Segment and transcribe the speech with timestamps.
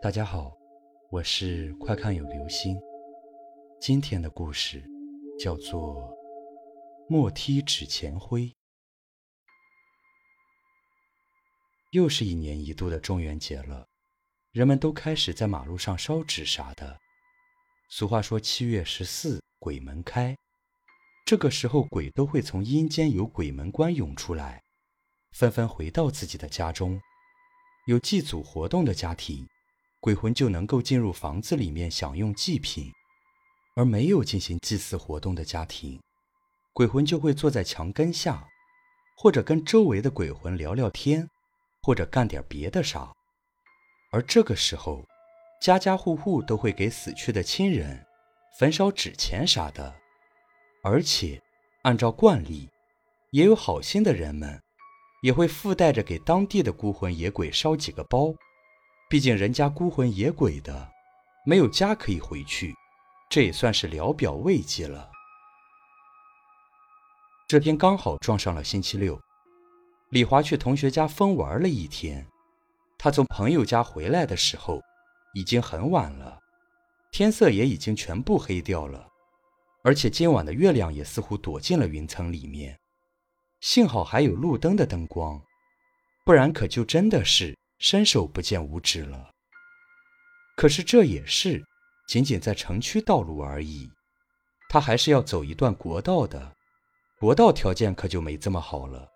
[0.00, 0.56] 大家好，
[1.10, 2.80] 我是快看有流星。
[3.80, 4.80] 今天的故事
[5.36, 5.96] 叫做
[7.08, 8.42] 《莫踢纸钱灰》。
[11.90, 13.88] 又是一年一度的中元节了，
[14.52, 16.96] 人们都开始在马路上烧纸啥的。
[17.90, 20.36] 俗话说：“七月十四鬼门开。”
[21.26, 24.62] 这个时候，鬼都会从阴间有鬼门关涌出来，
[25.32, 27.00] 纷纷回到自己的家中。
[27.88, 29.48] 有祭祖活动的家庭，
[30.00, 32.92] 鬼魂就能够进入房子里面享用祭品；
[33.74, 36.00] 而没有进行祭祀活动的家庭，
[36.72, 38.46] 鬼魂就会坐在墙根下，
[39.16, 41.28] 或者跟周围的鬼魂聊聊天，
[41.82, 43.12] 或者干点别的啥。
[44.12, 45.04] 而这个时候，
[45.60, 48.06] 家家户户都会给死去的亲人
[48.58, 49.94] 焚烧纸钱啥的。
[50.84, 51.42] 而且，
[51.82, 52.68] 按照惯例，
[53.32, 54.62] 也有好心的人们，
[55.22, 58.32] 也会附带着给当地的孤魂野鬼烧几个包。
[59.10, 60.90] 毕竟人家孤魂野鬼的，
[61.46, 62.74] 没有家可以回去，
[63.30, 65.10] 这也算是聊表慰藉了。
[67.46, 69.18] 这天刚好撞上了星期六，
[70.10, 72.26] 李华去同学家疯玩了一天。
[72.98, 74.78] 他从朋友家回来的时候，
[75.32, 76.38] 已经很晚了，
[77.10, 79.08] 天色也已经全部黑掉了。
[79.82, 82.78] 而且今晚的月亮也似乎躲进了云层里面，
[83.60, 85.40] 幸好还有路灯的灯光，
[86.26, 89.30] 不然可就真的是伸手不见五指了。
[90.56, 91.64] 可是这也是
[92.08, 93.88] 仅仅在城区道路而已，
[94.68, 96.54] 他还是要走一段国道的，
[97.18, 99.08] 国道条件可就没这么好了。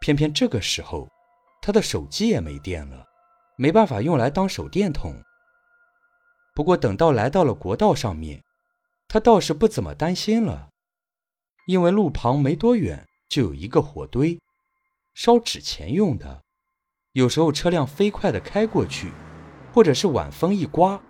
[0.00, 1.08] 偏偏这个时候，
[1.60, 3.04] 他的手机也没电了，
[3.56, 5.20] 没办法用来当手电筒。
[6.54, 8.42] 不过等到来到了国道上面。
[9.10, 10.68] 他倒是不怎么担心了，
[11.66, 14.38] 因为路旁没多远就有一个火堆，
[15.14, 16.42] 烧纸钱用的。
[17.12, 19.10] 有时候车辆飞快地开过去，
[19.72, 21.00] 或者是晚风一刮，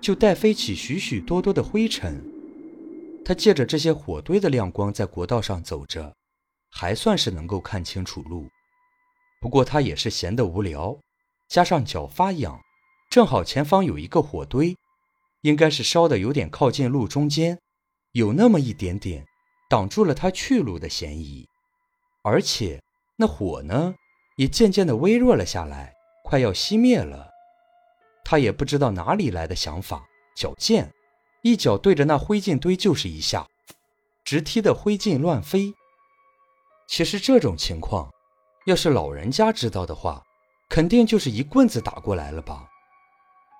[0.00, 2.24] 就带飞起许许多多的灰尘。
[3.24, 6.14] 他借着这些火堆的亮光在国道上走着，
[6.70, 8.48] 还算是能够看清楚路。
[9.40, 10.98] 不过他也是闲得无聊，
[11.48, 12.58] 加上脚发痒，
[13.10, 14.76] 正好前方有一个火堆。
[15.42, 17.56] 应该是烧的有点靠近路中间，
[18.12, 19.24] 有那么一点点
[19.70, 21.46] 挡住了他去路的嫌疑，
[22.22, 22.82] 而且
[23.16, 23.94] 那火呢
[24.38, 27.28] 也渐渐的微弱了下来，快要熄灭了。
[28.24, 30.06] 他也不知道哪里来的想法，
[30.36, 30.88] 脚贱，
[31.42, 33.44] 一脚对着那灰烬堆就是一下，
[34.24, 35.74] 直踢得灰烬乱飞。
[36.86, 38.08] 其实这种情况，
[38.66, 40.22] 要是老人家知道的话，
[40.68, 42.64] 肯定就是一棍子打过来了吧。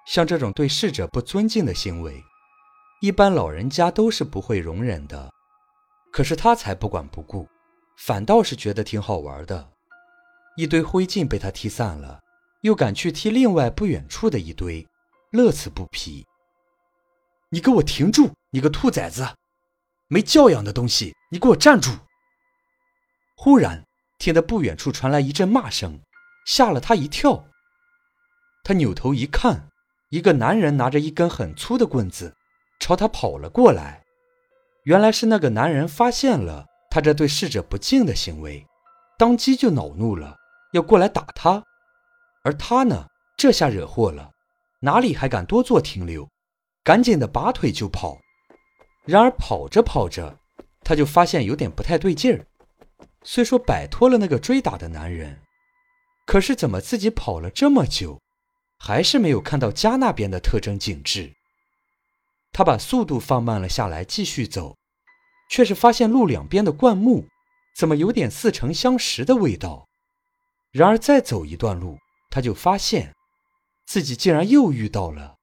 [0.07, 2.23] 像这种对逝者不尊敬的行为，
[3.01, 5.29] 一般老人家都是不会容忍的。
[6.13, 7.49] 可是他才不管不顾，
[7.97, 9.73] 反倒是觉得挺好玩的。
[10.59, 12.19] 一堆灰烬被他踢散了，
[12.63, 14.85] 又赶去踢另外不远处的一堆，
[15.31, 16.27] 乐此不疲。
[17.51, 18.33] 你给我停住！
[18.51, 19.25] 你个兔崽子，
[20.09, 21.15] 没教养的东西！
[21.31, 21.93] 你给我站住！
[23.37, 23.85] 忽然
[24.19, 26.01] 听得不远处传来一阵骂声，
[26.45, 27.45] 吓了他一跳。
[28.65, 29.69] 他扭头一看。
[30.09, 32.35] 一个男人拿着一根很粗的棍子，
[32.81, 34.03] 朝他跑了过来。
[34.83, 38.67] 原来是那个男人发现了他这对逝者不敬的行为，
[39.19, 40.38] 当即就恼怒了，
[40.73, 41.65] 要过来打他。
[42.45, 43.07] 而他呢，
[43.37, 44.31] 这下惹祸了，
[44.81, 46.29] 哪里还敢多做停留，
[46.85, 48.19] 赶紧的拔腿就跑。
[49.05, 50.39] 然而跑着跑着，
[50.83, 52.47] 他就发现有点不太对劲儿。
[53.23, 55.41] 虽说摆脱了那个追打的男人，
[56.27, 58.21] 可是怎么自己跑了这么久？
[58.79, 61.35] 还是没有看到家那边的特征景致。
[62.53, 64.77] 他把速度放慢了下来，继续走，
[65.51, 67.27] 却是发现路两边的灌木
[67.77, 69.88] 怎么有点似曾相识的味道。
[70.79, 71.99] 然而再走一段路，
[72.31, 73.15] 他就发现
[73.87, 75.37] 自己竟然又遇到了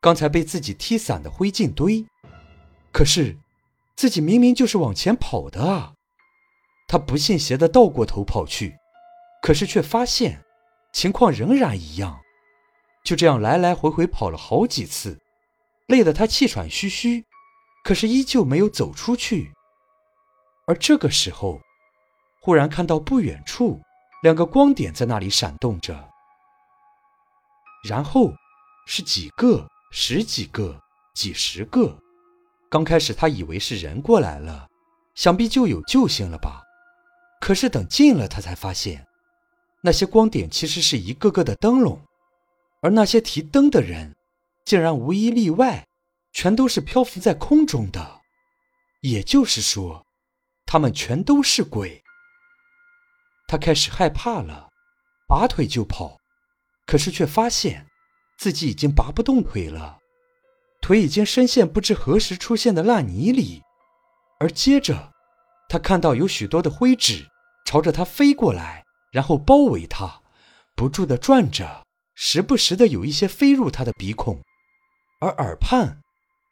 [0.00, 2.06] 刚才被自己踢散的灰烬堆。
[2.90, 3.36] 可是
[3.94, 5.92] 自己明明就是往前跑的啊！
[6.88, 8.76] 他不信邪的倒过头跑去，
[9.42, 10.42] 可是却发现
[10.92, 12.18] 情况仍然一样。
[13.04, 15.20] 就这样来来回回跑了好几次，
[15.86, 17.24] 累得他气喘吁吁，
[17.84, 19.52] 可是依旧没有走出去。
[20.66, 21.60] 而这个时候，
[22.40, 23.80] 忽然看到不远处
[24.22, 26.08] 两个光点在那里闪动着，
[27.88, 28.32] 然后
[28.86, 30.78] 是几个、十几个、
[31.14, 31.96] 几十个。
[32.68, 34.68] 刚开始他以为是人过来了，
[35.14, 36.60] 想必就有救星了吧。
[37.40, 39.06] 可是等近了，他才发现，
[39.82, 41.98] 那些光点其实是一个个的灯笼。
[42.82, 44.14] 而那些提灯的人，
[44.66, 45.86] 竟然无一例外，
[46.32, 48.20] 全都是漂浮在空中的，
[49.00, 50.06] 也就是说，
[50.66, 52.02] 他们全都是鬼。
[53.50, 54.68] 他开始害怕了，
[55.26, 56.20] 拔腿就跑，
[56.86, 57.88] 可是却发现
[58.38, 59.98] 自己已经拔不动腿了，
[60.80, 63.60] 腿已经深陷不知何时出现的烂泥里。
[64.38, 65.10] 而接着，
[65.68, 67.26] 他看到有许多的灰纸
[67.66, 70.22] 朝着他飞过来，然后包围他，
[70.76, 74.40] 不住地转着，时不时的有一些飞入他的鼻孔，
[75.20, 76.02] 而耳畔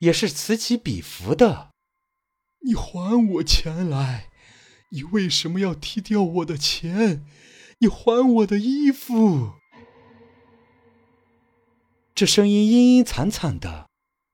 [0.00, 1.70] 也是此起彼伏的。
[2.66, 4.30] 你还我钱来！
[4.90, 7.24] 你为什么要踢掉我的钱？
[7.80, 9.52] 你还我的衣服！
[12.14, 13.88] 这声音阴阴惨惨的，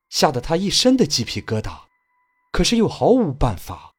[0.08, 1.82] 吓得他一身的鸡皮疙瘩，
[2.52, 3.92] 可是又毫无办法。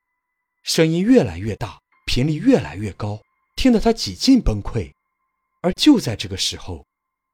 [0.63, 3.19] 声音越来越大，频率越来越高，
[3.55, 4.91] 听得他几近崩溃。
[5.61, 6.85] 而就在这个时候，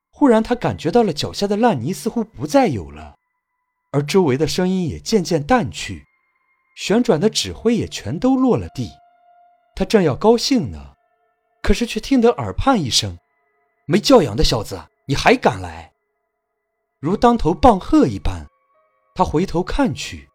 [0.10, 3.16] 忽然他感觉到了脚下的烂泥似乎不再有了，
[3.92, 6.04] 而周围的声音也渐渐淡去。
[6.76, 8.90] 旋转的纸灰也全都落了地，
[9.82, 10.94] 他正要高兴呢，
[11.64, 13.18] 可是却听得耳畔一声
[13.90, 15.92] ：“没教养的小子，你还敢来！”
[17.02, 18.46] 如当头棒喝一般，
[19.16, 20.30] 他回头看去，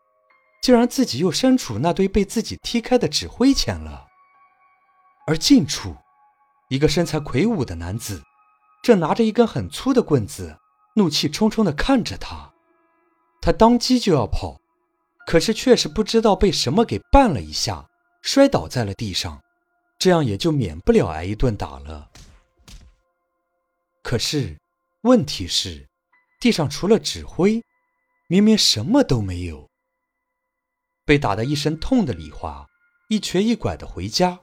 [0.60, 4.08] 竟然自己又身处那堆被自己踢开的纸灰前了。
[5.28, 5.94] 而近处，
[6.68, 8.20] 一个身材魁梧的男子，
[8.82, 10.58] 正拿着一根很粗的棍子，
[10.96, 12.52] 怒气冲冲地看着他。
[13.40, 14.60] 他当即就要跑。
[15.24, 17.86] 可是，却是不知道被什么给绊了一下，
[18.26, 19.40] 摔倒在了地上，
[20.00, 22.10] 这样也就免不了挨一顿打了。
[24.02, 24.58] 可是，
[25.02, 25.88] 问题是，
[26.40, 27.62] 地上除了纸灰，
[28.26, 29.70] 明明什么都没有。
[31.04, 32.66] 被打得一身痛的李华，
[33.08, 34.40] 一瘸一拐的回家，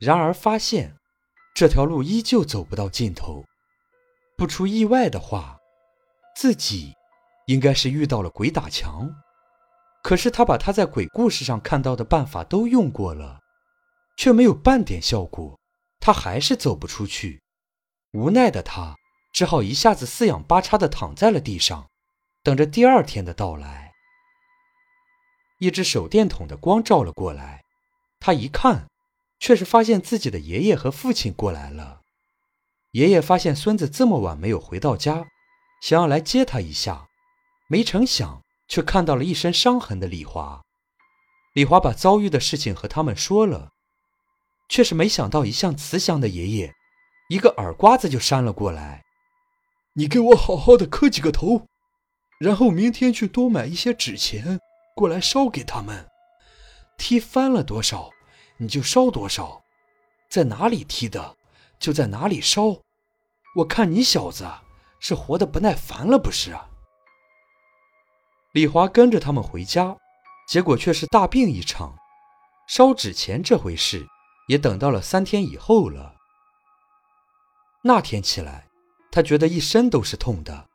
[0.00, 0.96] 然而发现
[1.54, 3.44] 这条路依旧走不到尽头。
[4.38, 5.58] 不出意外的话，
[6.34, 6.94] 自己
[7.46, 9.14] 应该是遇到了鬼打墙。
[10.02, 13.38] 可是他把他在鬼故事上看到的办法都用过了，
[14.16, 15.58] 却没有半点效果，
[16.00, 17.40] 他还是走不出去。
[18.12, 18.96] 无奈的他
[19.32, 21.88] 只好一下子四仰八叉的躺在了地上，
[22.42, 23.92] 等着第二天的到来。
[25.60, 27.62] 一只手电筒的光照了过来，
[28.18, 28.88] 他一看，
[29.38, 32.00] 却是发现自己的爷爷和父亲过来了。
[32.90, 35.24] 爷爷发现孙子这么晚没有回到家，
[35.80, 37.06] 想要来接他一下，
[37.68, 38.42] 没成想。
[38.72, 40.62] 却看到了一身伤痕的李华，
[41.52, 43.68] 李华把遭遇的事情和他们说了，
[44.66, 46.72] 却是没想到一向慈祥的爷爷，
[47.28, 49.02] 一个耳刮子就扇了过来。
[49.92, 51.66] 你给我好好的磕几个头，
[52.40, 54.58] 然后明天去多买一些纸钱
[54.96, 56.08] 过来烧给他们，
[56.96, 58.08] 踢翻了多少
[58.56, 59.62] 你就烧多少，
[60.30, 61.36] 在哪里踢的
[61.78, 62.80] 就在哪里烧。
[63.56, 64.50] 我看你小子
[64.98, 66.70] 是活得不耐烦了，不是啊？
[68.52, 69.96] 李华跟着他们回家，
[70.46, 71.96] 结果却是大病一场。
[72.68, 74.06] 烧纸钱这回事，
[74.48, 76.16] 也等到了三天以后了。
[77.82, 78.68] 那天起来，
[79.10, 80.68] 他觉得一身都是痛的，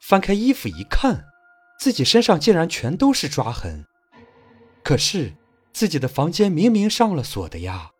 [0.00, 1.24] 翻开衣服一看，
[1.78, 3.84] 自己身上竟然全都是抓痕。
[4.82, 5.34] 可是
[5.72, 7.90] 自己的房间明明上了锁的呀！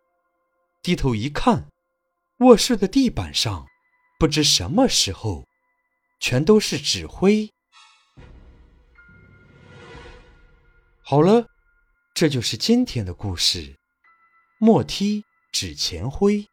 [0.81, 1.67] 低头一看，
[2.39, 3.67] 卧室的地板上，
[4.17, 5.45] 不知什么时候，
[6.19, 7.51] 全都是纸灰。
[11.09, 11.47] 好了，
[12.13, 13.75] 这就是今天的故事。
[14.59, 16.45] 莫踢纸钱灰。